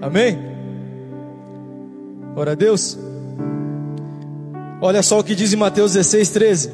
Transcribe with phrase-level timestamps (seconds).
[0.00, 0.38] Amém?
[2.34, 2.98] Ora a Deus.
[4.80, 6.70] Olha só o que diz em Mateus 16, 13.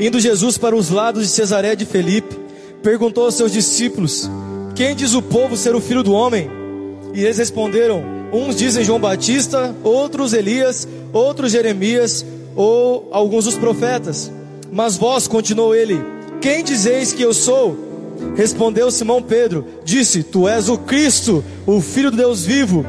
[0.00, 2.36] Indo Jesus para os lados de Cesaré de Felipe,
[2.82, 4.28] perguntou aos seus discípulos:
[4.74, 6.50] Quem diz o povo ser o filho do homem?
[7.14, 8.02] E eles responderam:
[8.32, 12.26] Uns dizem João Batista, outros Elias, outros Jeremias
[12.56, 14.32] ou alguns dos profetas.
[14.72, 16.02] Mas vós, continuou ele,
[16.40, 17.93] quem dizeis que eu sou?
[18.36, 22.84] Respondeu Simão Pedro: Disse: Tu és o Cristo, o Filho do Deus vivo.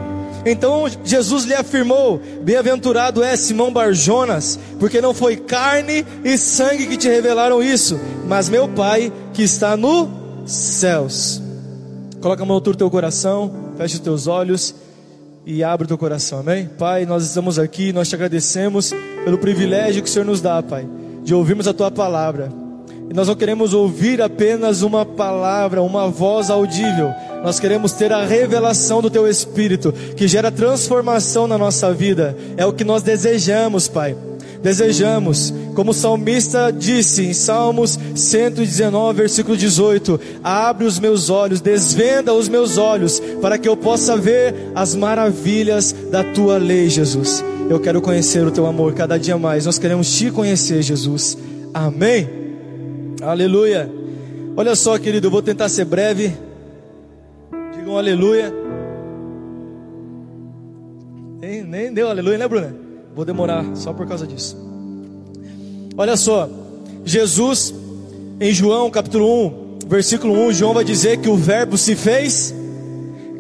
[0.46, 6.98] Então Jesus lhe afirmou: Bem-aventurado é Simão Barjonas, porque não foi carne e sangue que
[6.98, 10.08] te revelaram isso, mas meu Pai que está nos
[10.46, 11.42] céus.
[12.22, 14.74] Coloca a mão no teu coração, feche os teus olhos
[15.46, 16.70] e abre o teu coração, amém?
[16.78, 20.88] Pai, nós estamos aqui, nós te agradecemos pelo privilégio que o Senhor nos dá, Pai,
[21.24, 22.65] de ouvirmos a tua palavra.
[23.10, 27.14] E nós não queremos ouvir apenas uma palavra, uma voz audível.
[27.44, 32.36] Nós queremos ter a revelação do Teu Espírito, que gera transformação na nossa vida.
[32.58, 34.16] É o que nós desejamos, Pai.
[34.66, 42.34] Desejamos, como o salmista disse em Salmos 119, versículo 18: Abre os meus olhos, desvenda
[42.34, 47.44] os meus olhos, para que eu possa ver as maravilhas da tua lei, Jesus.
[47.70, 49.68] Eu quero conhecer o teu amor cada dia mais.
[49.68, 51.38] Nós queremos te conhecer, Jesus.
[51.72, 52.45] Amém.
[53.22, 53.90] Aleluia.
[54.58, 56.36] Olha só, querido, eu vou tentar ser breve.
[57.76, 58.54] Digam aleluia.
[61.40, 62.76] Nem, nem deu aleluia, né, Bruna?
[63.16, 64.58] Vou demorar só por causa disso.
[65.98, 66.50] Olha só,
[67.06, 67.74] Jesus,
[68.40, 72.54] em João capítulo 1, versículo 1, João vai dizer que o Verbo se fez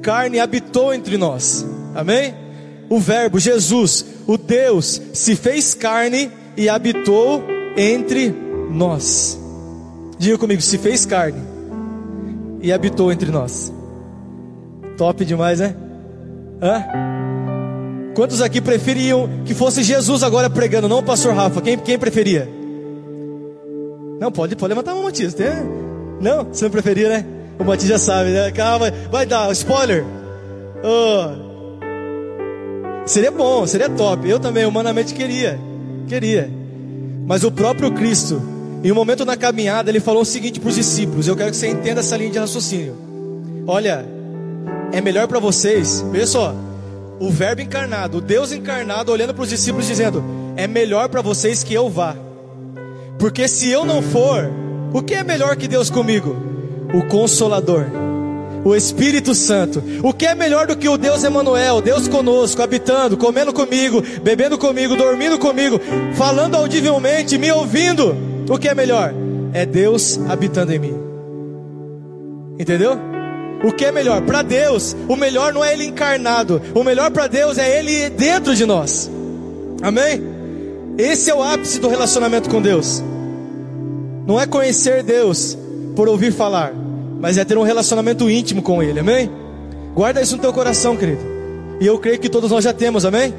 [0.01, 1.65] carne e habitou entre nós.
[1.93, 2.33] Amém?
[2.89, 7.43] O Verbo, Jesus, o Deus, se fez carne e habitou
[7.75, 8.33] entre
[8.69, 9.44] nós.
[10.17, 11.41] Diga comigo, se fez carne
[12.61, 13.73] e habitou entre nós.
[14.97, 15.75] Top demais, né?
[16.61, 16.83] Hã?
[18.15, 21.61] Quantos aqui preferiam que fosse Jesus agora pregando, não o pastor Rafa?
[21.61, 22.47] Quem, quem preferia?
[24.19, 25.33] Não, pode, pode levantar a mão, Matias.
[25.33, 25.49] Tem?
[26.21, 26.45] Não?
[26.45, 27.25] Você não preferia, né?
[27.59, 28.51] O Matias já sabe, né?
[28.51, 30.05] Calma, vai dar, spoiler.
[30.81, 31.45] Oh.
[33.05, 34.29] Seria bom, seria top.
[34.29, 35.59] Eu também, humanamente, queria.
[36.07, 36.49] Queria.
[37.27, 38.41] Mas o próprio Cristo
[38.85, 41.57] em um momento na caminhada, ele falou o seguinte para os discípulos: Eu quero que
[41.57, 42.95] você entenda essa linha de raciocínio.
[43.65, 44.05] Olha,
[44.91, 46.55] é melhor para vocês, veja só,
[47.19, 50.23] o Verbo encarnado, o Deus encarnado, olhando para os discípulos, dizendo:
[50.55, 52.15] É melhor para vocês que eu vá,
[53.17, 54.51] porque se eu não for,
[54.93, 56.35] o que é melhor que Deus comigo?
[56.93, 57.85] O Consolador
[58.63, 59.83] o Espírito Santo.
[60.01, 64.57] O que é melhor do que o Deus Emanuel, Deus conosco, habitando, comendo comigo, bebendo
[64.57, 65.79] comigo, dormindo comigo,
[66.15, 68.34] falando audivelmente, me ouvindo?
[68.49, 69.13] O que é melhor?
[69.53, 70.93] É Deus habitando em mim.
[72.59, 72.97] Entendeu?
[73.63, 74.21] O que é melhor?
[74.21, 78.55] Para Deus, o melhor não é Ele encarnado, o melhor para Deus é Ele dentro
[78.55, 79.09] de nós.
[79.81, 80.21] Amém?
[80.97, 83.03] Esse é o ápice do relacionamento com Deus.
[84.25, 85.57] Não é conhecer Deus
[85.95, 86.73] por ouvir falar,
[87.19, 88.99] mas é ter um relacionamento íntimo com Ele.
[88.99, 89.29] Amém?
[89.93, 91.21] Guarda isso no teu coração, querido.
[91.79, 93.05] E eu creio que todos nós já temos.
[93.05, 93.33] Amém?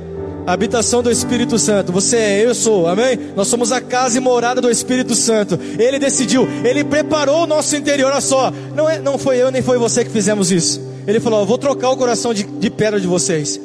[0.46, 1.90] A habitação do Espírito Santo.
[1.92, 3.18] Você é, eu sou, amém?
[3.34, 5.58] Nós somos a casa e morada do Espírito Santo.
[5.78, 8.12] Ele decidiu, ele preparou o nosso interior.
[8.12, 10.80] Olha só, não, é, não foi eu nem foi você que fizemos isso.
[11.06, 13.60] Ele falou: Eu vou trocar o coração de, de pedra de vocês.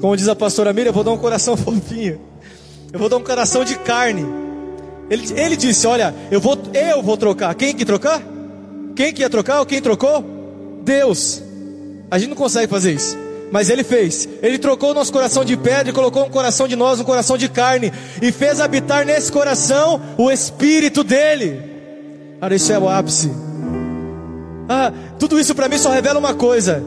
[0.00, 2.18] Como diz a pastora Miriam, eu vou dar um coração fofinho.
[2.90, 4.24] Eu vou dar um coração de carne.
[5.10, 7.54] Ele, ele disse: Olha, eu vou, eu vou trocar.
[7.54, 8.22] Quem que trocar?
[8.96, 9.60] Quem que ia trocar?
[9.60, 10.24] Ou quem trocou?
[10.82, 11.42] Deus.
[12.10, 14.26] A gente não consegue fazer isso mas ele fez.
[14.42, 17.36] Ele trocou o nosso coração de pedra e colocou um coração de nós, um coração
[17.36, 21.62] de carne, e fez habitar nesse coração o Espírito dele.
[22.40, 23.30] Cara, isso é o ápice.
[24.66, 26.82] Ah, tudo isso para mim só revela uma coisa: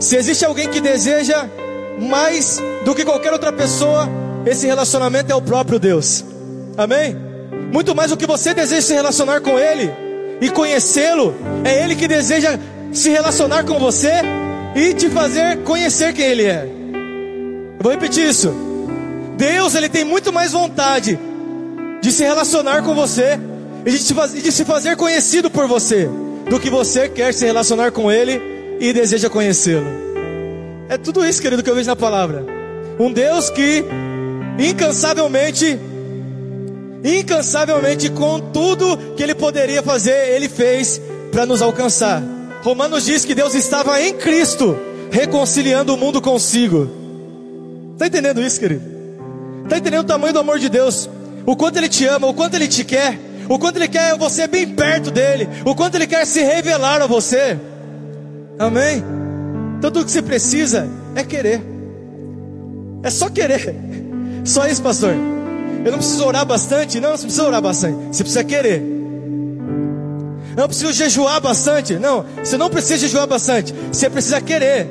[0.00, 1.46] se existe alguém que deseja
[2.00, 4.08] mais do que qualquer outra pessoa,
[4.46, 6.24] esse relacionamento é o próprio Deus.
[6.78, 7.14] Amém?
[7.70, 9.92] Muito mais do que você deseja se relacionar com Ele
[10.40, 12.58] e conhecê-lo, é Ele que deseja
[12.90, 14.22] se relacionar com você
[14.74, 16.64] e te fazer conhecer quem Ele é.
[16.64, 18.54] Eu vou repetir isso.
[19.36, 21.18] Deus, Ele tem muito mais vontade
[22.00, 23.38] de se relacionar com você
[23.84, 26.08] e de, te, de se fazer conhecido por você
[26.48, 28.40] do que você quer se relacionar com Ele
[28.80, 29.86] e deseja conhecê-lo.
[30.88, 32.44] É tudo isso, querido, que eu vejo na palavra.
[32.98, 33.84] Um Deus que
[34.58, 35.78] incansavelmente,
[37.02, 41.00] incansavelmente, com tudo que Ele poderia fazer, Ele fez
[41.30, 42.22] para nos alcançar.
[42.62, 44.78] Romanos diz que Deus estava em Cristo,
[45.10, 46.88] reconciliando o mundo consigo.
[47.92, 48.84] Está entendendo isso, querido?
[49.64, 51.10] Está entendendo o tamanho do amor de Deus?
[51.44, 53.18] O quanto Ele te ama, o quanto Ele te quer,
[53.48, 57.06] o quanto Ele quer você bem perto dele, o quanto Ele quer se revelar a
[57.06, 57.58] você.
[58.58, 59.02] Amém?
[59.78, 61.60] Então tudo que você precisa é querer.
[63.02, 63.74] É só querer.
[64.44, 65.14] Só isso, pastor.
[65.84, 67.00] Eu não preciso orar bastante?
[67.00, 67.96] Não, você precisa orar bastante.
[68.16, 69.01] Você precisa querer.
[70.56, 71.94] Eu preciso jejuar bastante?
[71.94, 73.74] Não, você não precisa jejuar bastante.
[73.92, 74.86] Você precisa querer.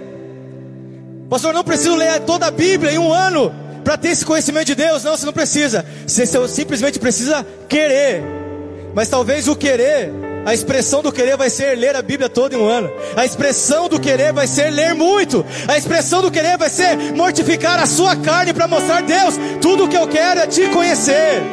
[1.29, 3.53] Pastor, eu não preciso ler toda a Bíblia em um ano
[3.83, 5.03] para ter esse conhecimento de Deus.
[5.03, 5.85] Não, você não precisa.
[6.05, 8.23] Você simplesmente precisa querer.
[8.93, 10.11] Mas talvez o querer
[10.45, 12.91] a expressão do querer vai ser ler a Bíblia toda em um ano.
[13.15, 15.45] A expressão do querer vai ser ler muito.
[15.67, 19.35] A expressão do querer vai ser mortificar a sua carne para mostrar Deus.
[19.61, 21.43] Tudo o que eu quero é te conhecer.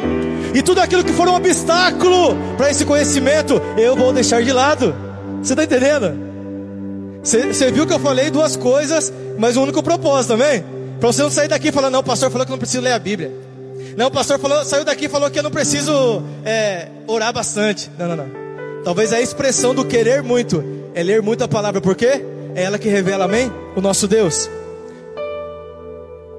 [0.53, 4.95] E tudo aquilo que for um obstáculo para esse conhecimento, eu vou deixar de lado.
[5.41, 6.29] Você está entendendo?
[7.23, 10.63] Você viu que eu falei duas coisas, mas um único propósito também?
[10.99, 12.99] Para você não sair daqui falar, não, o pastor falou que não preciso ler a
[12.99, 13.31] Bíblia.
[13.95, 17.89] Não, o pastor falou, saiu daqui e falou que eu não preciso é, orar bastante.
[17.97, 18.29] Não, não, não.
[18.83, 20.63] Talvez a expressão do querer muito
[20.93, 23.51] é ler muito a palavra, porque é ela que revela, amém?
[23.75, 24.49] O nosso Deus.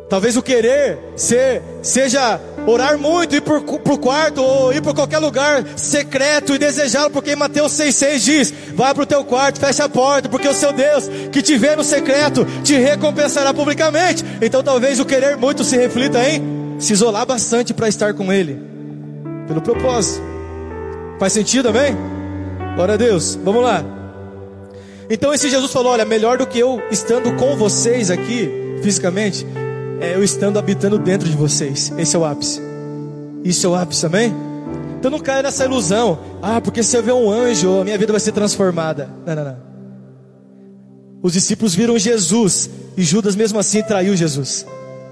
[0.09, 5.19] Talvez o querer ser, seja orar muito, ir para o quarto ou ir para qualquer
[5.19, 9.89] lugar secreto e desejá-lo, porque Mateus 6,6 diz: Vai para o teu quarto, fecha a
[9.89, 14.25] porta, porque o seu Deus que te vê no secreto te recompensará publicamente.
[14.41, 18.59] Então talvez o querer muito se reflita em se isolar bastante para estar com Ele,
[19.47, 20.23] pelo propósito.
[21.19, 21.95] Faz sentido, amém?
[22.75, 23.39] Glória a Deus.
[23.45, 23.85] Vamos lá.
[25.11, 28.49] Então esse Jesus falou: olha, melhor do que eu estando com vocês aqui,
[28.83, 29.47] fisicamente,
[30.01, 31.93] é eu estando habitando dentro de vocês.
[31.97, 32.61] Esse é o ápice.
[33.45, 34.35] Isso é o ápice, amém?
[34.99, 36.19] Então não caia nessa ilusão.
[36.43, 39.09] Ah, porque se eu ver um anjo, a minha vida vai ser transformada.
[39.27, 39.57] Não, não, não.
[41.23, 44.67] Os discípulos viram Jesus e Judas mesmo assim traiu Jesus.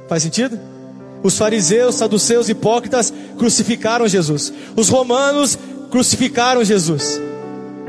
[0.09, 0.59] Faz sentido?
[1.23, 4.53] Os fariseus, saduceus, hipócritas crucificaram Jesus.
[4.77, 5.59] Os romanos
[5.91, 7.21] crucificaram Jesus.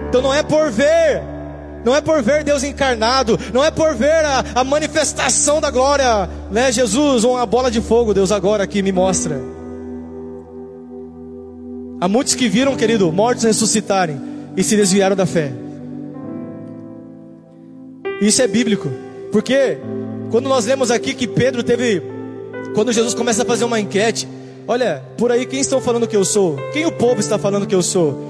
[0.08, 1.22] Então não é por ver,
[1.90, 6.30] não é por ver Deus encarnado, não é por ver a, a manifestação da glória,
[6.52, 6.72] né?
[6.72, 9.42] Jesus, uma bola de fogo, Deus agora aqui me mostra.
[12.00, 14.22] Há muitos que viram, querido, mortos ressuscitarem
[14.56, 15.52] e se desviaram da fé.
[18.22, 18.92] Isso é bíblico,
[19.32, 19.80] porque
[20.30, 22.04] quando nós lemos aqui que Pedro teve,
[22.76, 24.28] quando Jesus começa a fazer uma enquete,
[24.68, 26.56] olha, por aí quem estão falando que eu sou?
[26.72, 28.29] Quem o povo está falando que eu sou?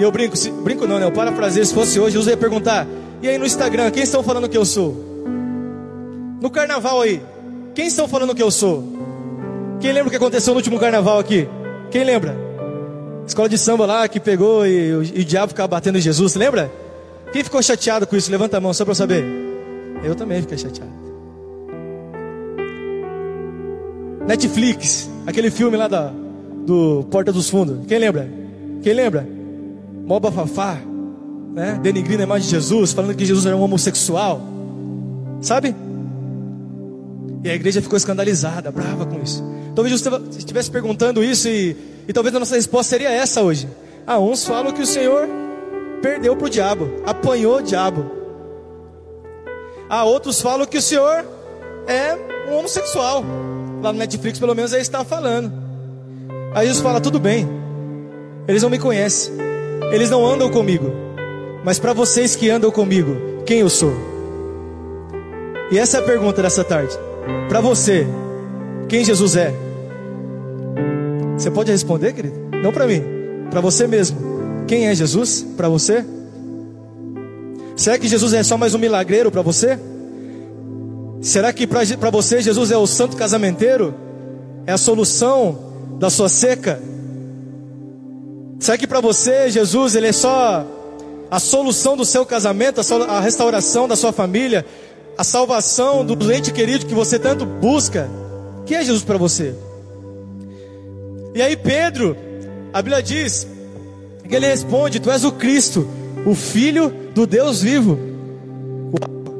[0.00, 1.04] E eu brinco, se, brinco não, né?
[1.04, 2.86] Eu parafraseio, se fosse hoje, eu ia perguntar:
[3.20, 4.96] e aí no Instagram, quem estão falando que eu sou?
[6.40, 7.20] No carnaval aí,
[7.74, 8.82] quem estão falando que eu sou?
[9.78, 11.46] Quem lembra o que aconteceu no último carnaval aqui?
[11.90, 12.34] Quem lembra?
[13.26, 16.72] Escola de samba lá que pegou e, e o diabo ficava batendo em Jesus, lembra?
[17.30, 18.30] Quem ficou chateado com isso?
[18.30, 19.22] Levanta a mão só para saber.
[20.02, 20.90] Eu também fiquei chateado.
[24.26, 26.10] Netflix, aquele filme lá da,
[26.64, 27.84] do Porta dos Fundos.
[27.86, 28.26] Quem lembra?
[28.82, 29.39] Quem lembra?
[30.10, 30.76] Mó bafafá,
[31.54, 31.78] né?
[31.80, 34.40] denigrindo a imagem de Jesus, falando que Jesus era um homossexual,
[35.40, 35.72] sabe?
[37.44, 39.40] E a igreja ficou escandalizada, brava com isso.
[39.72, 41.76] Talvez você estivesse perguntando isso e,
[42.08, 43.68] e talvez a nossa resposta seria essa hoje.
[44.04, 45.28] Ah, uns falam que o Senhor
[46.02, 48.04] perdeu para o diabo, apanhou o diabo.
[49.88, 51.24] Ah, outros falam que o Senhor
[51.86, 52.18] é
[52.50, 53.24] um homossexual.
[53.80, 55.52] Lá no Netflix, pelo menos, aí está falando.
[56.52, 57.48] Aí Jesus fala: tudo bem,
[58.48, 59.49] eles não me conhecem.
[59.90, 60.90] Eles não andam comigo.
[61.64, 63.92] Mas para vocês que andam comigo, quem eu sou?
[65.70, 66.96] E essa é a pergunta dessa tarde.
[67.48, 68.06] Para você,
[68.88, 69.54] quem Jesus é?
[71.36, 72.34] Você pode responder, querido?
[72.62, 73.02] Não para mim,
[73.50, 74.18] para você mesmo.
[74.66, 76.04] Quem é Jesus para você?
[77.76, 79.78] Será que Jesus é só mais um milagreiro para você?
[81.20, 83.94] Será que para você Jesus é o santo casamenteiro?
[84.66, 85.58] É a solução
[85.98, 86.80] da sua seca?
[88.60, 90.66] Será que para você, Jesus, ele é só
[91.30, 94.66] a solução do seu casamento, a restauração da sua família,
[95.16, 98.08] a salvação do ente querido que você tanto busca?
[98.66, 99.54] Quem é Jesus para você?
[101.34, 102.14] E aí Pedro,
[102.72, 103.46] a Bíblia diz,
[104.28, 105.88] que ele responde: Tu és o Cristo,
[106.24, 107.98] o Filho do Deus vivo.
[108.92, 109.34] Uau,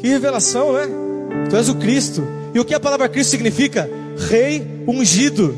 [0.00, 0.88] que revelação, né?
[1.50, 2.22] Tu és o Cristo.
[2.54, 3.88] E o que a palavra Cristo significa?
[4.16, 5.56] Rei ungido.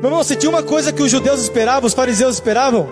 [0.00, 2.88] Meu irmão, se tinha uma coisa que os judeus esperavam, os fariseus esperavam,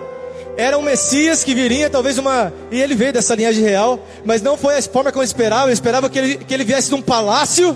[0.55, 2.53] era um Messias que viria, talvez uma.
[2.69, 5.71] E ele veio dessa linhagem real, mas não foi a forma como esperavam.
[5.71, 7.75] Esperava que ele, que ele viesse de um palácio,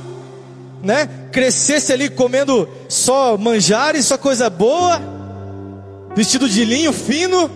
[0.84, 1.10] né?
[1.32, 5.02] Crescesse ali comendo só manjares, só coisa boa,
[6.14, 7.50] vestido de linho fino,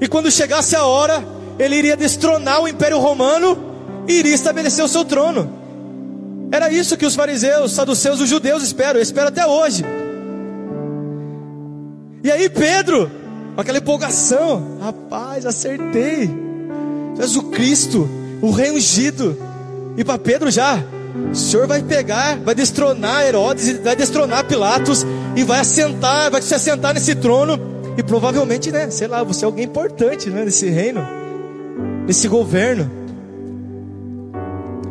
[0.00, 1.24] e quando chegasse a hora,
[1.58, 5.50] ele iria destronar o Império Romano e iria estabelecer o seu trono.
[6.52, 9.82] Era isso que os fariseus, os saduceus, os judeus esperam, eu espero até hoje.
[12.26, 13.08] E aí Pedro,
[13.56, 16.28] aquela empolgação, rapaz, acertei.
[17.36, 18.08] O Cristo,
[18.42, 19.38] o rei ungido.
[19.96, 20.82] E para Pedro já,
[21.30, 25.06] o Senhor vai pegar, vai destronar Herodes, vai destronar Pilatos
[25.36, 27.60] e vai assentar, vai se assentar nesse trono
[27.96, 31.06] e provavelmente, né, sei lá, você é alguém importante, né, nesse reino,
[32.08, 32.90] nesse governo.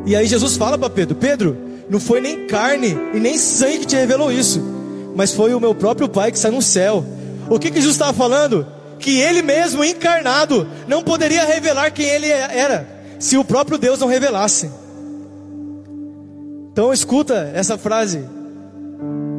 [0.06, 1.58] E aí Jesus fala para Pedro: Pedro,
[1.90, 4.62] não foi nem carne e nem sangue que te revelou isso,
[5.14, 7.06] mas foi o meu próprio Pai que está no céu.
[7.50, 8.66] O que que Jesus estava falando?
[9.00, 12.88] Que ele mesmo encarnado não poderia revelar quem ele era,
[13.20, 14.70] se o próprio Deus não revelasse.
[16.72, 18.24] Então escuta essa frase.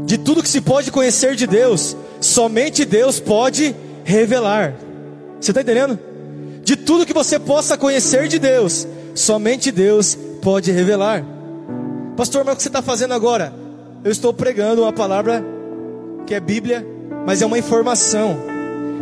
[0.04, 4.74] De tudo que se pode conhecer de Deus, somente Deus pode revelar.
[5.40, 5.98] Você está entendendo?
[6.62, 11.24] De tudo que você possa conhecer de Deus, somente Deus pode revelar.
[12.16, 13.52] Pastor, mas o que você está fazendo agora?
[14.02, 15.44] Eu estou pregando uma palavra
[16.26, 16.86] que é Bíblia,
[17.26, 18.38] mas é uma informação.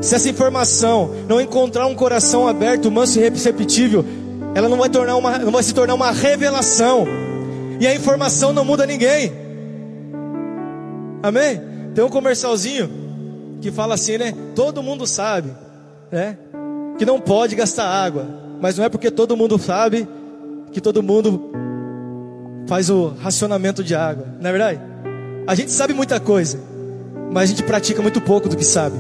[0.00, 4.04] Se essa informação não encontrar um coração aberto, manso e receptível,
[4.54, 7.06] ela não vai, tornar uma, não vai se tornar uma revelação.
[7.78, 9.32] E a informação não muda ninguém.
[11.22, 11.60] Amém?
[11.94, 12.90] Tem um comercialzinho
[13.60, 14.34] que fala assim, né?
[14.54, 15.50] Todo mundo sabe,
[16.10, 16.38] né?
[16.98, 18.26] Que não pode gastar água.
[18.60, 20.08] Mas não é porque todo mundo sabe
[20.72, 21.50] que todo mundo
[22.66, 24.26] faz o racionamento de água.
[24.40, 24.80] Não é verdade?
[25.46, 26.58] A gente sabe muita coisa,
[27.30, 28.96] mas a gente pratica muito pouco do que sabe.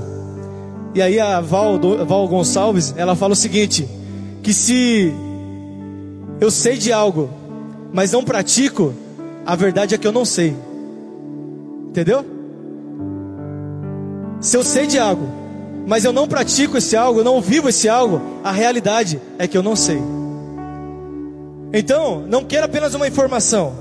[0.94, 3.88] E aí a Val, Val Gonçalves, ela fala o seguinte:
[4.42, 5.12] que se
[6.40, 7.30] eu sei de algo
[7.94, 8.92] mas não pratico,
[9.46, 10.56] a verdade é que eu não sei.
[11.86, 12.26] Entendeu?
[14.40, 15.28] Se eu sei de algo,
[15.86, 19.56] mas eu não pratico esse algo, eu não vivo esse algo, a realidade é que
[19.56, 20.02] eu não sei.
[21.72, 23.74] Então, não queira apenas uma informação,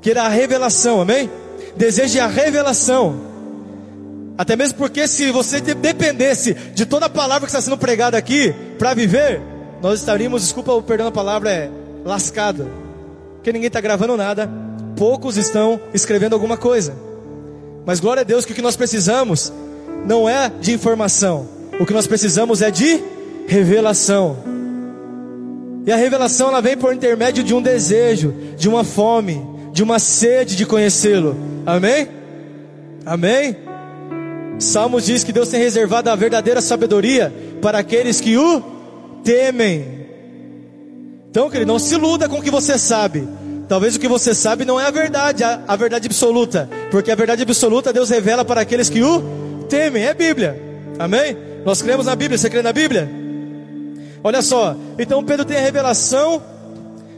[0.00, 1.30] queira a revelação, amém?
[1.76, 3.25] Deseje a revelação.
[4.38, 8.54] Até mesmo porque se você dependesse de toda a palavra que está sendo pregada aqui
[8.78, 9.40] para viver,
[9.82, 11.70] nós estaríamos, desculpa perdão a palavra, é
[12.04, 12.86] lascado
[13.46, 14.50] porque ninguém está gravando nada,
[14.96, 16.92] poucos estão escrevendo alguma coisa.
[17.84, 19.52] Mas glória a Deus que o que nós precisamos
[20.04, 21.46] não é de informação,
[21.78, 23.00] o que nós precisamos é de
[23.46, 24.36] revelação.
[25.86, 29.40] E a revelação ela vem por intermédio de um desejo, de uma fome,
[29.72, 31.36] de uma sede de conhecê-lo.
[31.64, 32.08] Amém?
[33.04, 33.56] Amém?
[34.58, 38.62] Salmos diz que Deus tem reservado a verdadeira sabedoria para aqueles que o
[39.22, 40.06] temem.
[41.30, 43.28] Então, querido, não se iluda com o que você sabe.
[43.68, 46.70] Talvez o que você sabe não é a verdade, a, a verdade absoluta.
[46.90, 50.04] Porque a verdade absoluta Deus revela para aqueles que o temem.
[50.04, 50.58] É Bíblia.
[50.98, 51.36] Amém?
[51.64, 52.38] Nós cremos na Bíblia.
[52.38, 53.10] Você crê na Bíblia?
[54.24, 54.74] Olha só.
[54.98, 56.42] Então Pedro tem a revelação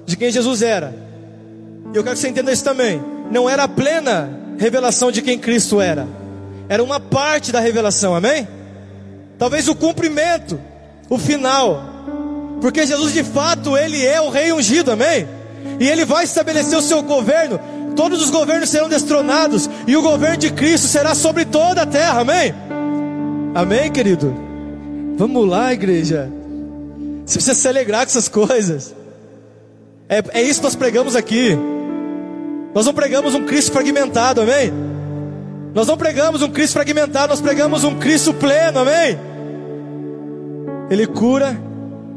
[0.05, 0.95] de quem Jesus era.
[1.93, 3.01] E eu quero que você entenda isso também.
[3.31, 4.29] Não era a plena
[4.59, 6.18] revelação de quem Cristo era.
[6.69, 8.15] Era uma parte da revelação.
[8.15, 8.47] Amém?
[9.39, 10.61] Talvez o cumprimento,
[11.09, 11.99] o final
[12.61, 15.29] porque Jesus de fato, ele é o rei ungido, amém?
[15.79, 17.61] E ele vai estabelecer o seu governo.
[17.95, 22.21] Todos os governos serão destronados e o governo de Cristo será sobre toda a terra,
[22.21, 22.55] amém?
[23.55, 24.35] Amém, querido.
[25.17, 26.31] Vamos lá, igreja.
[27.25, 28.95] Você precisa se alegrar com essas coisas.
[30.09, 31.57] É, é isso que nós pregamos aqui.
[32.75, 34.73] Nós não pregamos um Cristo fragmentado, amém?
[35.75, 39.19] Nós não pregamos um Cristo fragmentado, nós pregamos um Cristo pleno, amém?
[40.91, 41.57] Ele cura,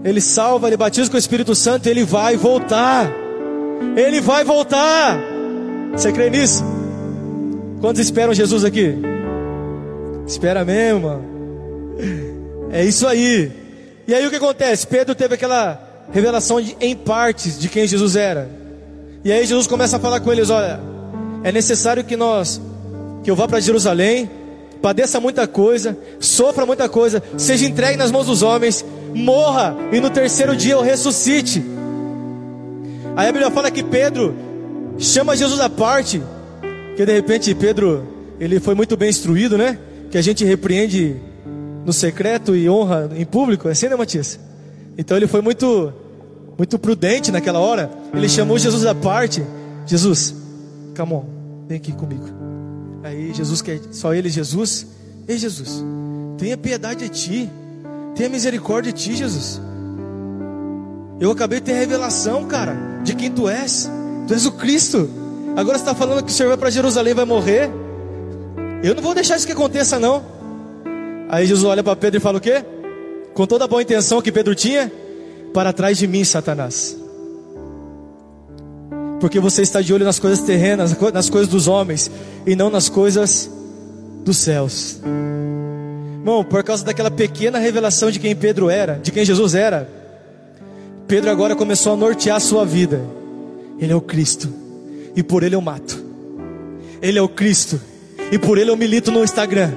[0.03, 3.11] ele salva, ele batiza com o Espírito Santo, ele vai voltar.
[3.95, 5.19] Ele vai voltar.
[5.91, 6.63] Você crê nisso?
[7.81, 8.95] Quantos esperam Jesus aqui?
[10.25, 11.23] Espera mesmo, mano.
[12.71, 13.51] É isso aí.
[14.07, 14.87] E aí o que acontece?
[14.87, 18.49] Pedro teve aquela revelação de, em partes de quem Jesus era.
[19.23, 20.79] E aí Jesus começa a falar com eles: olha,
[21.43, 22.61] é necessário que nós,
[23.23, 24.29] que eu vá para Jerusalém,
[24.81, 30.09] padeça muita coisa, sofra muita coisa, seja entregue nas mãos dos homens, morra e no
[30.09, 31.63] terceiro dia eu ressuscite.
[33.15, 34.33] Aí a Bíblia fala que Pedro
[34.97, 36.21] chama Jesus à parte,
[36.95, 38.03] que de repente Pedro,
[38.39, 39.77] ele foi muito bem instruído, né?
[40.09, 41.15] Que a gente repreende
[41.85, 44.39] no secreto e honra em público, é assim, né, Matias?
[44.97, 45.93] Então ele foi muito,
[46.57, 47.89] muito prudente naquela hora.
[48.13, 49.43] Ele chamou Jesus à parte.
[49.85, 50.35] Jesus,
[50.95, 51.25] come on,
[51.67, 52.40] vem aqui comigo.
[53.03, 54.85] Aí Jesus quer, só ele, Jesus.
[55.27, 55.83] Ei, Jesus,
[56.37, 57.49] tenha piedade de ti.
[58.15, 59.61] Tenha misericórdia de ti, Jesus.
[61.19, 63.89] Eu acabei de ter revelação, cara, de quem tu és.
[64.27, 65.09] Tu és o Cristo.
[65.55, 67.69] Agora você está falando que o Senhor vai para Jerusalém vai morrer.
[68.83, 70.23] Eu não vou deixar isso que aconteça, não.
[71.29, 72.65] Aí Jesus olha para Pedro e fala o quê?
[73.33, 74.91] Com toda a boa intenção que Pedro tinha,
[75.53, 77.00] para trás de mim, Satanás.
[79.21, 82.09] Porque você está de olho nas coisas terrenas, nas coisas dos homens,
[82.45, 83.49] e não nas coisas
[84.25, 84.99] dos céus.
[86.17, 89.87] Irmão, por causa daquela pequena revelação de quem Pedro era, de quem Jesus era,
[91.07, 92.99] Pedro agora começou a nortear a sua vida.
[93.79, 94.49] Ele é o Cristo,
[95.15, 96.03] e por ele eu mato.
[96.99, 97.79] Ele é o Cristo,
[98.31, 99.71] e por ele eu milito no Instagram.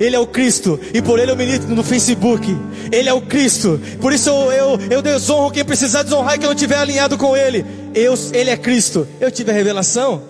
[0.00, 2.46] Ele é o Cristo, e por ele eu milito no Facebook.
[2.92, 6.44] Ele é o Cristo, por isso eu, eu, eu desonro quem precisar desonrar e que
[6.44, 7.64] eu não estiver alinhado com ele.
[7.94, 9.06] Eu, ele é Cristo.
[9.20, 10.22] Eu tive a revelação,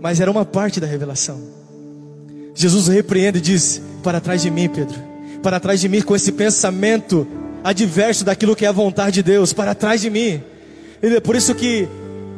[0.00, 1.40] mas era uma parte da revelação.
[2.54, 4.98] Jesus repreende e diz: Para trás de mim, Pedro,
[5.42, 7.26] para trás de mim com esse pensamento
[7.62, 10.42] adverso daquilo que é a vontade de Deus, para trás de mim.
[11.02, 11.86] E é por isso que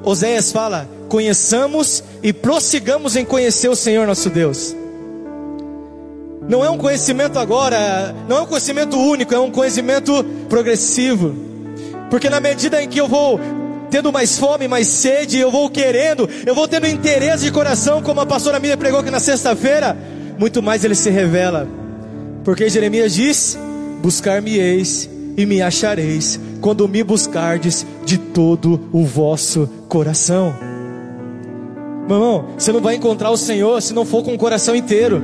[0.03, 4.75] Oséias fala: conheçamos e prossigamos em conhecer o Senhor nosso Deus.
[6.49, 11.35] Não é um conhecimento agora, não é um conhecimento único, é um conhecimento progressivo.
[12.11, 13.39] Porque na medida em que eu vou
[13.91, 18.21] tendo mais fome, mais sede, eu vou querendo, eu vou tendo interesse de coração, como
[18.21, 19.97] a pastora Miriam pregou aqui na sexta-feira,
[20.39, 21.67] muito mais ele se revela.
[22.45, 23.59] Porque Jeremias diz:
[24.03, 30.55] Buscar-me-eis e me achareis, quando me buscardes de todo o vosso coração.
[32.09, 35.23] Meu irmão, você não vai encontrar o Senhor se não for com o coração inteiro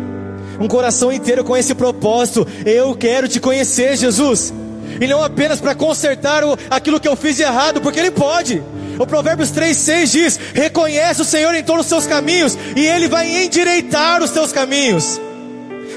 [0.60, 2.46] um coração inteiro com esse propósito.
[2.64, 4.52] Eu quero te conhecer, Jesus.
[5.00, 8.62] E não apenas para consertar o, aquilo que eu fiz de errado, porque Ele pode.
[8.98, 13.44] O Provérbios 3,6 diz: Reconhece o Senhor em todos os seus caminhos, e Ele vai
[13.44, 15.20] endireitar os teus caminhos.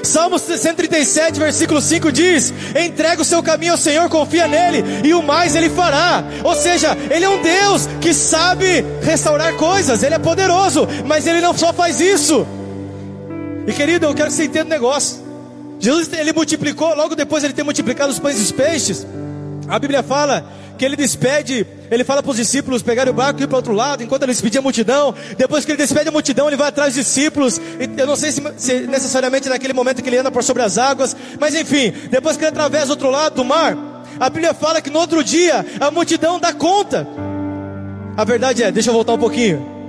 [0.02, 5.22] Salmos 137, versículo 5 diz: Entrega o seu caminho ao Senhor, confia nele, e o
[5.22, 6.24] mais ele fará.
[6.42, 11.40] Ou seja, ele é um Deus que sabe restaurar coisas, ele é poderoso, mas ele
[11.40, 12.46] não só faz isso,
[13.66, 15.29] e querido, eu quero que você entenda um negócio.
[15.80, 19.06] Jesus ele multiplicou, logo depois ele ter multiplicado os pães e os peixes.
[19.66, 20.44] A Bíblia fala
[20.76, 23.58] que ele despede, ele fala para os discípulos pegarem o barco e ir para o
[23.58, 25.14] outro lado, enquanto ele despedia a multidão.
[25.36, 27.60] Depois que ele despede a multidão, ele vai atrás dos discípulos.
[27.96, 31.16] Eu não sei se, se necessariamente naquele momento que ele anda por sobre as águas,
[31.38, 33.76] mas enfim, depois que ele atravessa o outro lado do mar,
[34.18, 37.06] a Bíblia fala que no outro dia a multidão dá conta.
[38.16, 39.80] A verdade é, deixa eu voltar um pouquinho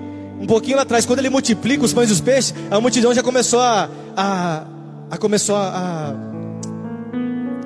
[0.42, 3.22] um pouquinho lá atrás, quando ele multiplica os pães e os peixes, a multidão já
[3.22, 4.64] começou a, a,
[5.12, 6.16] a começou a,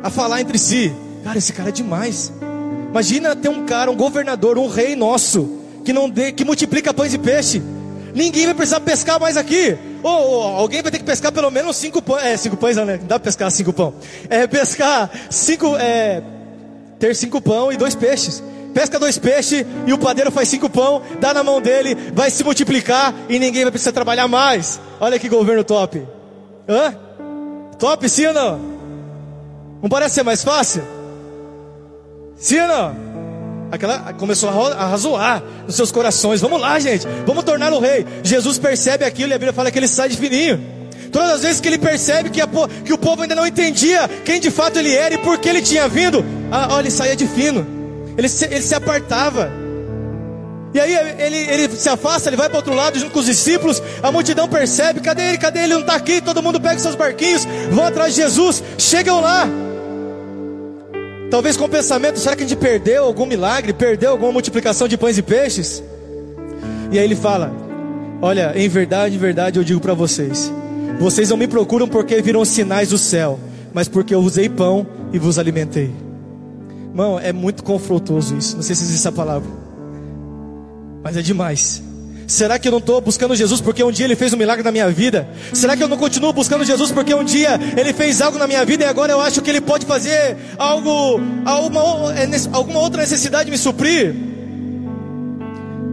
[0.02, 0.92] a, a falar entre si.
[1.24, 2.34] Cara, esse cara é demais.
[2.90, 7.14] Imagina ter um cara, um governador, um rei nosso, que não dê, que multiplica pães
[7.14, 7.62] e peixe.
[8.16, 9.78] Ninguém vai precisar pescar mais aqui.
[10.02, 12.24] Ou, ou alguém vai ter que pescar pelo menos cinco pães.
[12.24, 12.98] É, cinco pães né?
[12.98, 13.94] Não dá pra pescar cinco pão.
[14.28, 15.76] É pescar cinco.
[15.78, 16.24] É,
[16.98, 18.42] ter cinco pão e dois peixes
[18.74, 22.44] pesca dois peixes e o padeiro faz cinco pão, dá na mão dele, vai se
[22.44, 24.82] multiplicar e ninguém vai precisar trabalhar mais.
[25.00, 26.06] Olha que governo top.
[26.68, 27.05] Hã?
[27.78, 28.60] Top, sim ou não?
[29.82, 30.84] Não parece ser mais fácil?
[32.36, 32.96] Sim ou não?
[33.72, 36.40] Aquela começou a razoar nos seus corações.
[36.42, 37.08] Vamos lá, gente.
[37.26, 38.06] Vamos torná-lo rei.
[38.24, 40.64] Jesus percebe aquilo e a Bíblia fala que ele sai de fininho.
[41.12, 42.48] Todas as vezes que ele percebe que, a,
[42.84, 45.62] que o povo ainda não entendia quem de fato ele era e por que ele
[45.62, 47.76] tinha vindo, ah, olha, ele saía de fino
[48.18, 49.52] ele se, ele se apartava.
[50.76, 53.82] E aí ele, ele se afasta, ele vai para outro lado junto com os discípulos.
[54.04, 55.38] A multidão percebe: cadê ele?
[55.38, 55.74] Cadê ele?
[55.74, 56.20] Não está aqui.
[56.20, 59.48] Todo mundo pega seus barquinhos, vão atrás de Jesus, chegam lá.
[61.32, 63.72] Talvez com o pensamento: será que a gente perdeu algum milagre?
[63.72, 65.82] Perdeu alguma multiplicação de pães e peixes?
[66.92, 67.54] E aí ele fala:
[68.22, 70.52] Olha, em verdade, em verdade eu digo para vocês:
[71.00, 73.40] Vocês não me procuram porque viram sinais do céu,
[73.74, 75.90] mas porque eu usei pão e vos alimentei.
[76.90, 78.58] Irmão, é muito confrontoso isso.
[78.58, 79.65] Não sei se existe essa palavra.
[81.06, 81.84] Mas é demais.
[82.28, 84.72] Será que eu não estou buscando Jesus porque um dia Ele fez um milagre na
[84.72, 85.30] minha vida?
[85.54, 88.66] Será que eu não continuo buscando Jesus porque um dia Ele fez algo na minha
[88.66, 93.52] vida e agora eu acho que Ele pode fazer algo, alguma, é alguma outra necessidade
[93.52, 94.16] me suprir?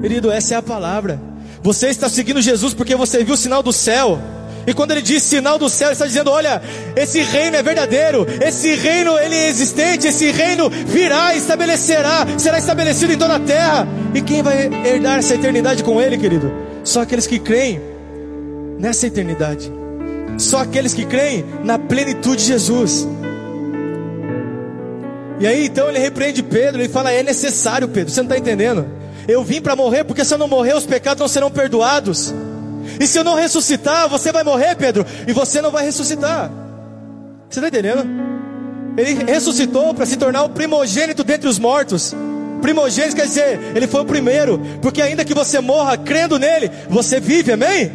[0.00, 1.20] Querido, essa é a palavra.
[1.62, 4.18] Você está seguindo Jesus porque você viu o sinal do céu.
[4.66, 6.62] E quando ele diz sinal do céu, ele está dizendo: olha,
[6.94, 13.12] esse reino é verdadeiro, esse reino ele é existente, esse reino virá, estabelecerá, será estabelecido
[13.12, 13.86] em toda a terra.
[14.14, 16.52] E quem vai herdar essa eternidade com ele, querido?
[16.84, 17.80] Só aqueles que creem
[18.78, 19.72] nessa eternidade.
[20.38, 23.06] Só aqueles que creem na plenitude de Jesus.
[25.40, 28.86] E aí então ele repreende Pedro, ele fala: é necessário, Pedro, você não está entendendo?
[29.26, 32.32] Eu vim para morrer, porque se eu não morrer, os pecados não serão perdoados.
[33.00, 36.50] E se eu não ressuscitar, você vai morrer, Pedro, e você não vai ressuscitar.
[37.48, 38.06] Você está entendendo?
[38.96, 42.14] Ele ressuscitou para se tornar o primogênito dentre os mortos.
[42.60, 47.18] Primogênito quer dizer, ele foi o primeiro, porque ainda que você morra crendo nele, você
[47.18, 47.90] vive, amém?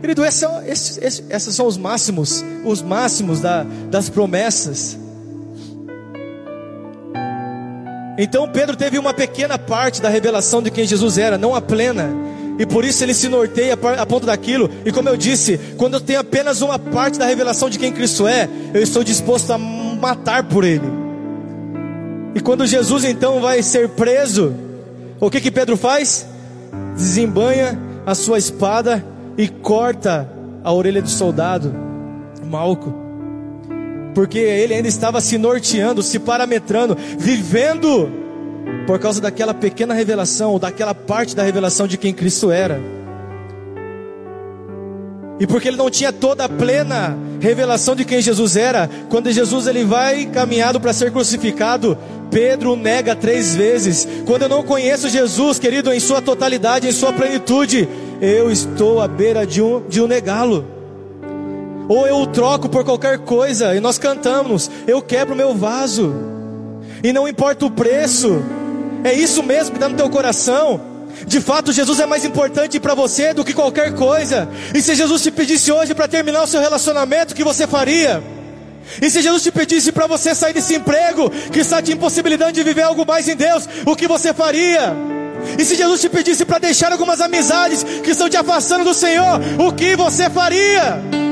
[0.00, 4.98] Querido, esses, esses, esses, esses são os máximos, os máximos da, das promessas.
[8.16, 12.10] Então Pedro teve uma pequena parte da revelação de quem Jesus era, não a plena.
[12.58, 14.70] E por isso ele se norteia a ponto daquilo.
[14.84, 18.28] E como eu disse, quando eu tenho apenas uma parte da revelação de quem Cristo
[18.28, 21.04] é, eu estou disposto a matar por Ele.
[22.34, 24.54] E quando Jesus então vai ser preso,
[25.20, 26.26] o que que Pedro faz?
[26.94, 29.04] Desembanha a sua espada
[29.36, 30.28] e corta
[30.62, 31.74] a orelha do soldado,
[32.44, 32.94] Malco.
[34.14, 38.23] Porque ele ainda estava se norteando, se parametrando, vivendo
[38.86, 42.80] por causa daquela pequena revelação, ou daquela parte da revelação de quem Cristo era.
[45.40, 49.66] E porque ele não tinha toda a plena revelação de quem Jesus era, quando Jesus
[49.66, 51.98] ele vai caminhado para ser crucificado,
[52.30, 54.06] Pedro nega três vezes.
[54.26, 57.88] Quando eu não conheço Jesus, querido, em sua totalidade, em sua plenitude,
[58.20, 60.64] eu estou à beira de um, de um negá-lo.
[61.88, 66.14] Ou eu o troco por qualquer coisa, e nós cantamos, eu quebro meu vaso,
[67.02, 68.42] e não importa o preço,
[69.04, 70.80] é isso mesmo que está no teu coração.
[71.26, 74.48] De fato, Jesus é mais importante para você do que qualquer coisa.
[74.74, 78.22] E se Jesus te pedisse hoje para terminar o seu relacionamento, o que você faria?
[79.00, 82.62] E se Jesus te pedisse para você sair desse emprego que está te impossibilitando de
[82.62, 84.94] viver algo mais em Deus, o que você faria?
[85.58, 89.40] E se Jesus te pedisse para deixar algumas amizades que estão te afastando do Senhor,
[89.58, 91.23] o que você faria?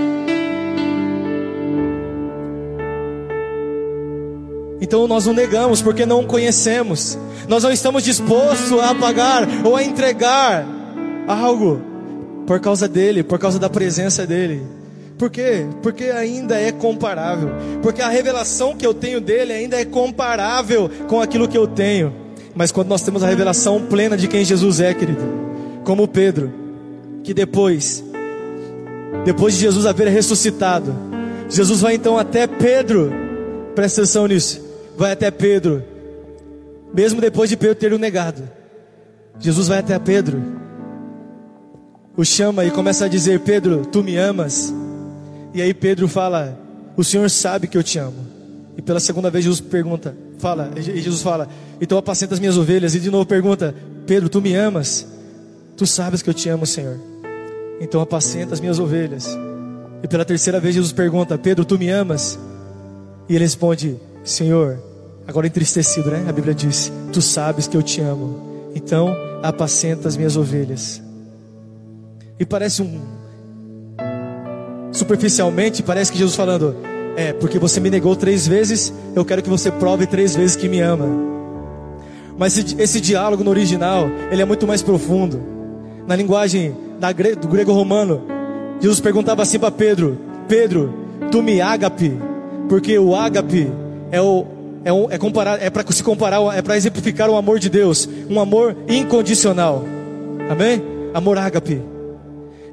[4.82, 7.16] Então nós o negamos porque não o conhecemos.
[7.46, 10.66] Nós não estamos dispostos a pagar ou a entregar
[11.28, 11.80] algo
[12.48, 14.60] por causa dele, por causa da presença dele.
[15.16, 15.64] Por quê?
[15.84, 17.50] Porque ainda é comparável.
[17.80, 22.12] Porque a revelação que eu tenho dele ainda é comparável com aquilo que eu tenho.
[22.52, 25.22] Mas quando nós temos a revelação plena de quem Jesus é, querido,
[25.84, 26.52] como Pedro,
[27.22, 28.02] que depois,
[29.24, 30.92] depois de Jesus haver ressuscitado,
[31.48, 33.12] Jesus vai então até Pedro,
[33.76, 35.82] presta atenção nisso vai até Pedro,
[36.92, 38.42] mesmo depois de Pedro ter o negado.
[39.38, 40.42] Jesus vai até Pedro,
[42.16, 44.72] o chama e começa a dizer: Pedro, tu me amas?
[45.54, 46.58] E aí Pedro fala:
[46.96, 48.32] O Senhor sabe que eu te amo.
[48.76, 51.48] E pela segunda vez Jesus pergunta, fala, e Jesus fala:
[51.80, 52.94] Então apacenta as minhas ovelhas.
[52.94, 53.74] E de novo pergunta:
[54.06, 55.06] Pedro, tu me amas?
[55.76, 56.98] Tu sabes que eu te amo, Senhor.
[57.80, 59.26] Então apacenta as minhas ovelhas.
[60.02, 62.38] E pela terceira vez Jesus pergunta: Pedro, tu me amas?
[63.28, 64.78] E ele responde: Senhor,
[65.26, 66.24] agora entristecido, né?
[66.28, 71.02] A Bíblia diz: Tu sabes que eu te amo, então apacenta as minhas ovelhas.
[72.38, 73.00] E parece um.
[74.92, 76.76] Superficialmente, parece que Jesus falando:
[77.16, 80.68] É, porque você me negou três vezes, eu quero que você prove três vezes que
[80.68, 81.06] me ama.
[82.38, 85.42] Mas esse, esse diálogo no original, ele é muito mais profundo.
[86.06, 88.22] Na linguagem da, do grego-romano,
[88.80, 90.94] Jesus perguntava assim para Pedro: Pedro,
[91.32, 92.16] tu me ágape,
[92.68, 93.70] porque o ágape
[94.12, 94.46] é o
[94.84, 98.08] é, um, é, comparar, é para se comparar, é para exemplificar o amor de Deus,
[98.28, 99.84] um amor incondicional.
[100.50, 100.82] Amém?
[101.14, 101.80] Amor ágape.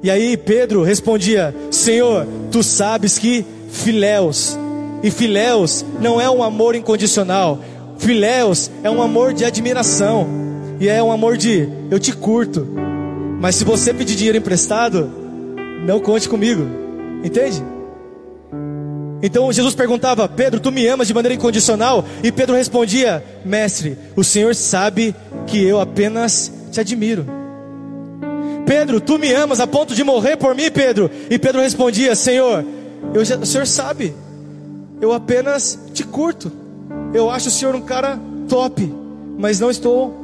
[0.02, 4.58] E aí Pedro respondia: Senhor, tu sabes que filéus,
[5.02, 7.58] e filéus não é um amor incondicional.
[7.98, 10.26] Filéus é um amor de admiração.
[10.80, 12.66] E é um amor de eu te curto.
[13.40, 15.10] Mas se você pedir dinheiro emprestado,
[15.86, 16.66] não conte comigo.
[17.22, 17.62] Entende?
[19.22, 22.04] Então Jesus perguntava: Pedro, tu me amas de maneira incondicional?
[22.22, 25.14] E Pedro respondia: Mestre, o Senhor sabe
[25.46, 27.26] que eu apenas te admiro.
[28.66, 31.10] Pedro, tu me amas a ponto de morrer por mim, Pedro?
[31.28, 32.64] E Pedro respondia: Senhor,
[33.12, 34.14] eu o Senhor sabe,
[35.00, 36.50] eu apenas te curto.
[37.12, 38.92] Eu acho o Senhor um cara top,
[39.38, 40.14] mas não estou,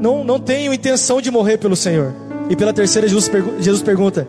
[0.00, 2.14] não, não tenho intenção de morrer pelo Senhor.
[2.50, 4.28] E pela terceira, Jesus, Jesus pergunta: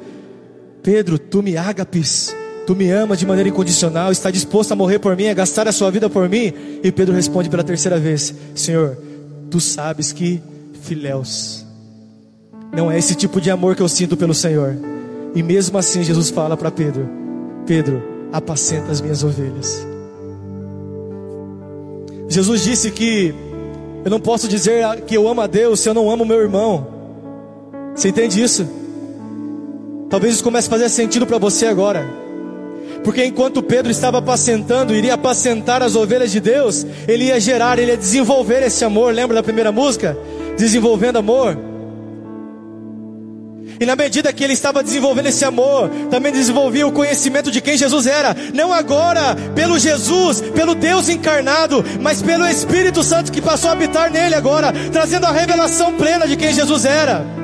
[0.81, 2.38] Pedro, tu me agapes
[2.69, 5.71] Tu me amas de maneira incondicional, está disposto a morrer por mim, a gastar a
[5.71, 6.53] sua vida por mim?
[6.83, 8.95] E Pedro responde pela terceira vez: Senhor,
[9.49, 10.39] tu sabes que
[10.83, 11.65] filéus.
[12.71, 14.77] Não é esse tipo de amor que eu sinto pelo Senhor.
[15.33, 17.09] E mesmo assim, Jesus fala para Pedro:
[17.65, 19.83] Pedro, apacenta as minhas ovelhas.
[22.27, 23.33] Jesus disse que
[24.05, 26.85] eu não posso dizer que eu amo a Deus se eu não amo meu irmão.
[27.95, 28.69] Você entende isso?
[30.07, 32.28] Talvez isso comece a fazer sentido para você agora.
[33.03, 37.91] Porque enquanto Pedro estava apacentando, iria apacentar as ovelhas de Deus, ele ia gerar, ele
[37.91, 39.13] ia desenvolver esse amor.
[39.13, 40.17] Lembra da primeira música?
[40.57, 41.57] Desenvolvendo amor.
[43.79, 47.77] E na medida que ele estava desenvolvendo esse amor, também desenvolvia o conhecimento de quem
[47.77, 48.35] Jesus era.
[48.53, 54.11] Não agora pelo Jesus, pelo Deus encarnado, mas pelo Espírito Santo que passou a habitar
[54.11, 57.38] nele agora, trazendo a revelação plena de quem Jesus era.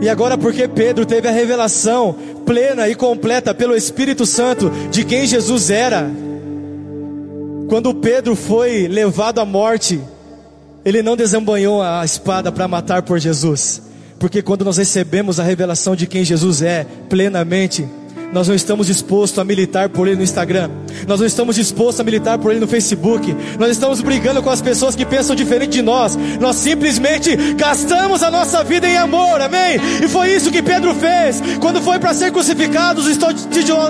[0.00, 5.26] E agora, porque Pedro teve a revelação plena e completa pelo Espírito Santo de quem
[5.26, 6.10] Jesus era,
[7.68, 10.00] quando Pedro foi levado à morte,
[10.84, 13.82] ele não desembanhou a espada para matar por Jesus,
[14.20, 17.88] porque quando nós recebemos a revelação de quem Jesus é plenamente,
[18.32, 20.70] nós não estamos dispostos a militar por ele no Instagram,
[21.06, 24.60] nós não estamos dispostos a militar por ele no Facebook, nós estamos brigando com as
[24.60, 29.76] pessoas que pensam diferente de nós, nós simplesmente gastamos a nossa vida em amor, amém?
[30.02, 33.08] E foi isso que Pedro fez, quando foi para ser crucificado, os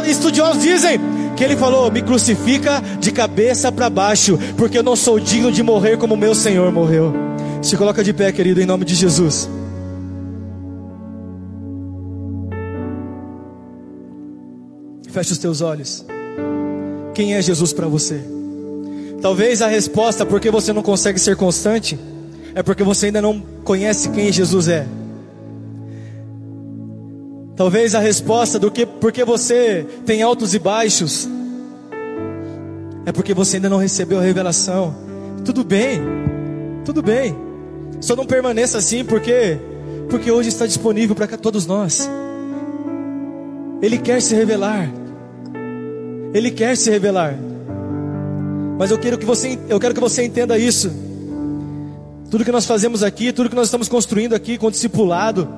[0.07, 1.01] estudiosos dizem
[1.37, 5.63] que ele falou: Me crucifica de cabeça para baixo, porque eu não sou digno de
[5.63, 7.15] morrer como meu Senhor morreu.
[7.63, 9.49] Se coloca de pé, querido, em nome de Jesus.
[15.17, 16.05] Feche os teus olhos.
[17.15, 18.21] Quem é Jesus para você?
[19.23, 21.99] Talvez a resposta porque você não consegue ser constante
[22.55, 24.87] é porque você ainda não conhece quem Jesus é.
[27.57, 31.27] Talvez a resposta do que porque você tem altos e baixos
[33.07, 34.95] é porque você ainda não recebeu a revelação.
[35.47, 35.99] Tudo bem.
[36.85, 37.35] Tudo bem.
[38.03, 39.59] Só não permaneça assim porque
[40.11, 42.07] porque hoje está disponível para todos nós.
[43.81, 45.06] Ele quer se revelar.
[46.37, 47.35] Ele quer se revelar.
[48.79, 50.93] Mas eu quero que você, eu quero que você entenda isso.
[52.31, 55.49] Tudo que nós fazemos aqui, tudo que nós estamos construindo aqui com o discipulado,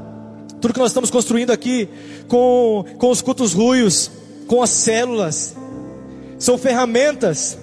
[0.60, 1.88] tudo que nós estamos construindo aqui
[2.28, 4.08] com, com os cultos ruios,
[4.46, 5.56] com as células,
[6.38, 7.58] são ferramentas.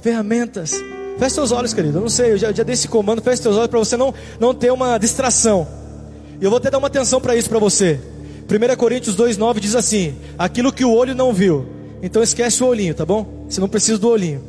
[0.00, 0.72] Ferramentas.
[1.18, 1.98] Feche seus olhos, querido.
[1.98, 3.20] Eu não sei, eu já, já dei esse comando.
[3.20, 5.66] Feche seus olhos para você não, não ter uma distração.
[6.40, 7.98] E eu vou até dar uma atenção para isso para você.
[8.48, 12.94] 1 Coríntios 2,9 diz assim: Aquilo que o olho não viu, então esquece o olhinho,
[12.94, 13.44] tá bom?
[13.48, 14.42] Você não precisa do olhinho.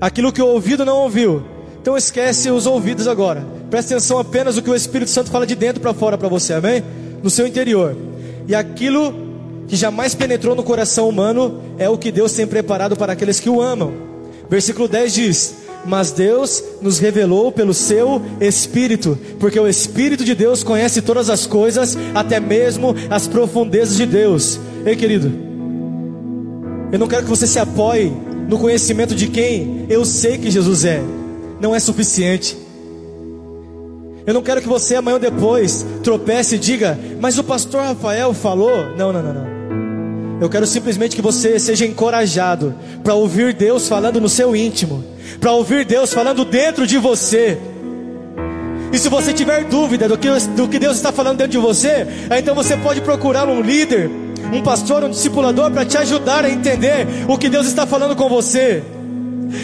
[0.00, 1.42] Aquilo que o ouvido não ouviu,
[1.80, 3.46] então esquece os ouvidos agora.
[3.70, 6.54] Presta atenção apenas no que o Espírito Santo fala de dentro para fora para você,
[6.54, 6.82] amém?
[7.22, 7.96] No seu interior.
[8.46, 9.14] E aquilo
[9.66, 13.50] que jamais penetrou no coração humano é o que Deus tem preparado para aqueles que
[13.50, 13.92] o amam.
[14.50, 20.62] Versículo 10 diz: Mas Deus nos revelou pelo seu Espírito, porque o Espírito de Deus
[20.62, 24.58] conhece todas as coisas, até mesmo as profundezas de Deus.
[24.86, 25.47] Ei, querido,
[26.90, 28.12] eu não quero que você se apoie
[28.48, 31.02] no conhecimento de quem eu sei que Jesus é.
[31.60, 32.56] Não é suficiente.
[34.26, 38.32] Eu não quero que você amanhã ou depois tropece e diga, mas o pastor Rafael
[38.32, 38.94] falou.
[38.96, 39.58] Não, não, não, não.
[40.40, 45.04] Eu quero simplesmente que você seja encorajado para ouvir Deus falando no seu íntimo,
[45.40, 47.58] para ouvir Deus falando dentro de você.
[48.92, 52.06] E se você tiver dúvida do que, do que Deus está falando dentro de você,
[52.38, 54.10] então você pode procurar um líder
[54.52, 58.28] um pastor, um discipulador para te ajudar a entender o que Deus está falando com
[58.28, 58.82] você.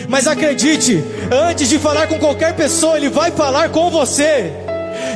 [0.09, 4.51] Mas acredite, antes de falar com qualquer pessoa, Ele vai falar com você.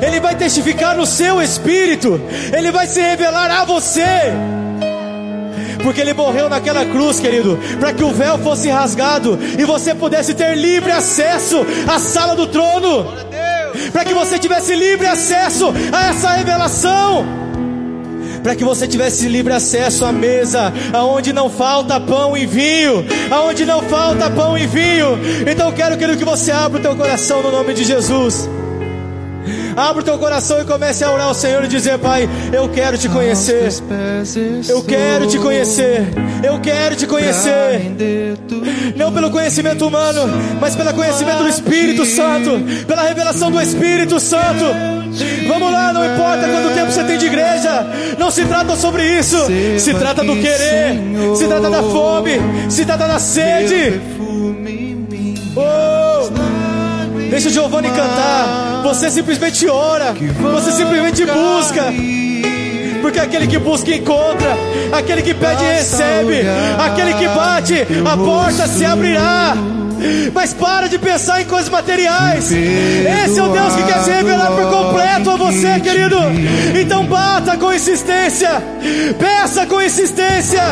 [0.03, 2.21] Ele vai testificar no seu espírito.
[2.57, 4.33] Ele vai se revelar a você.
[5.83, 10.35] Porque ele morreu naquela cruz, querido, para que o véu fosse rasgado e você pudesse
[10.35, 13.07] ter livre acesso à sala do trono.
[13.93, 17.38] Para que você tivesse livre acesso a essa revelação
[18.43, 23.65] para que você tivesse livre acesso à mesa, aonde não falta pão e vinho, aonde
[23.65, 25.19] não falta pão e vinho.
[25.51, 28.49] Então eu quero, querido, que você abra o teu coração no nome de Jesus.
[29.77, 32.99] Abra o teu coração e comece a orar ao Senhor e dizer: Pai, eu quero
[32.99, 33.69] te conhecer.
[34.69, 36.09] Eu quero te conhecer.
[36.43, 37.95] Eu quero te conhecer.
[38.97, 40.23] Não pelo conhecimento humano,
[40.61, 44.65] mas pelo conhecimento do Espírito Santo, pela revelação do Espírito Santo.
[45.47, 47.87] Vamos lá, não importa quanto tempo você tem de igreja,
[48.19, 49.37] não se trata sobre isso,
[49.79, 51.01] se trata do querer,
[51.37, 52.33] se trata da fome,
[52.69, 54.01] se trata da sede.
[55.57, 56.29] Oh!
[57.31, 58.83] Deixa o Giovanni cantar.
[58.85, 60.15] Você simplesmente ora.
[60.53, 61.93] Você simplesmente busca.
[63.03, 64.57] Porque aquele que busca encontra,
[64.93, 66.43] aquele que pede recebe,
[66.79, 69.57] aquele que bate, a porta se abrirá.
[70.33, 72.51] Mas para de pensar em coisas materiais.
[72.51, 76.17] Esse é o Deus que quer se revelar por completo a você, querido.
[76.81, 78.63] Então bata com insistência,
[79.19, 80.63] peça com insistência,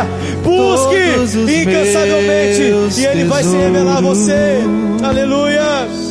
[0.43, 4.61] busque incansavelmente, e Ele vai se revelar a você.
[5.03, 6.07] Aleluia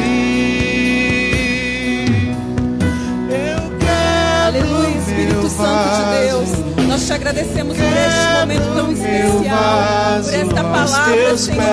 [3.30, 6.63] Eu quero Aleluia, Espírito Santo de Deus.
[7.04, 11.68] Te agradecemos por este momento tão especial, por esta palavra, Senhor, que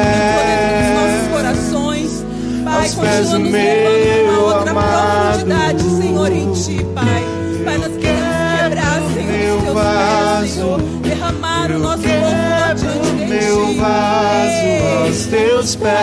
[0.50, 2.26] dentro dos nossos corações.
[2.65, 7.24] Pai, continua nos levando a uma outra profundidade, Senhor, em Ti, Pai.
[7.63, 13.76] Pai, nós queremos quebrar, Senhor, os teus pés, Senhor, derramar o nosso corpo diante meu
[13.78, 14.67] vaso
[15.06, 15.96] aos teus pés,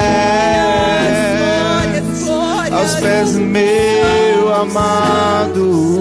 [2.73, 5.99] aos pés do meu amado.